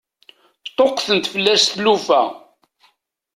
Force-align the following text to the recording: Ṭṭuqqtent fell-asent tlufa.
Ṭṭuqqtent 0.69 1.31
fell-asent 1.33 1.75
tlufa. 1.81 2.21